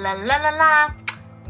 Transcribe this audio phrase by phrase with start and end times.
[0.00, 0.90] la la la la,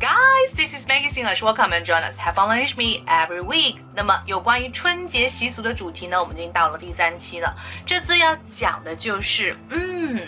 [0.01, 0.51] guys.
[0.57, 1.41] this is Maggie English.
[1.41, 2.17] Welcome and join us.
[2.17, 3.77] Have fun with me every week.
[3.95, 7.57] 那么有关于春节习俗的主题呢，我们已经到了第三期了。
[7.87, 10.21] 这次要讲的就是，嗯，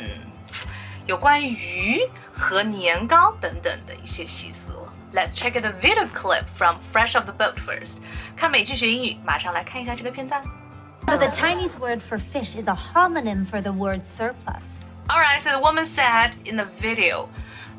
[1.06, 2.00] 有关于鱼
[2.32, 4.70] 和年糕等等的一些习俗。
[5.12, 7.98] Let's check the video clip from Fresh Off the Boat first.
[8.36, 10.40] 看美剧学英语，马上来看一下这个片段。
[11.08, 14.78] So the Chinese word for fish is a homonym for the word surplus.
[15.08, 15.40] All right.
[15.40, 17.28] So the woman said in the video.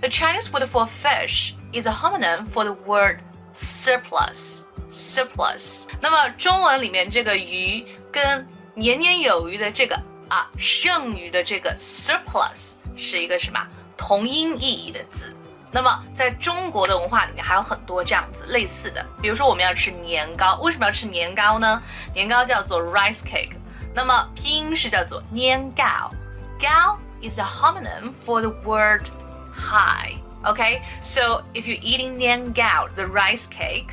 [0.03, 3.19] the Chinese word for fish is a homonym for the word
[3.55, 4.65] surplus.
[4.91, 5.87] Surplus.
[6.01, 9.95] 那么中文里面这个鱼跟年年有余的这个
[10.29, 13.61] 啊剩余的这个 surplus 是一个什么
[13.99, 15.35] 同音异义的字。
[15.71, 21.83] 那么在中国的文化里面还有很多这样子类似的，比如说我们要吃年糕，为什么要吃年糕呢？
[22.15, 23.53] 年糕叫做 rice cake，
[23.95, 26.11] 那么拼音是叫做年糕，
[26.59, 29.03] 糕 is a homonym for the word
[29.53, 30.19] high.
[30.45, 33.91] Okay, so if you're eating nian gao, the rice cake,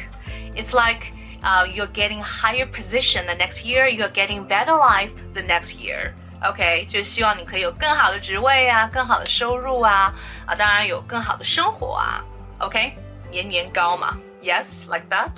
[0.55, 1.11] it's like
[1.43, 6.13] uh, you're getting higher position the next year, you're getting better life the next year.
[6.43, 10.13] OK，就希望你可以有更好的职位啊，更好的收入啊，
[10.45, 12.23] 啊，当然有更好的生活啊。
[12.59, 12.93] OK，
[13.31, 15.31] 年年高嘛，Yes, like that.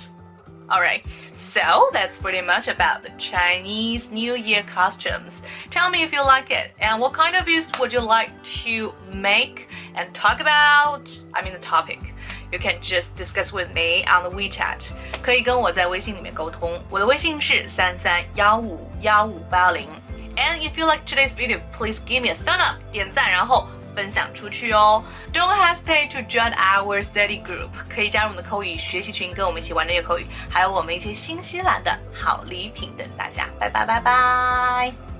[0.68, 5.40] Alright, so that's pretty much about the Chinese New Year costumes.
[5.70, 8.30] Tell me if you like it, and what kind of views would you like
[8.64, 11.10] to make and talk about?
[11.32, 11.98] I mean the topic.
[12.50, 14.90] You can just discuss with me on the WeChat.
[15.22, 19.88] 可以跟我在微信里面沟通，我的微信是三三幺五幺五八零。
[20.36, 25.02] and if you like today's video, please give me a thumb up，点赞，然后分享出去哦。
[25.32, 33.48] Don't hesitate to join our study group，可以加入我们的口语学习群，跟我们一起玩这个口语，还有我们一些新西兰的好礼品等大家。
[33.58, 35.11] 拜拜拜拜。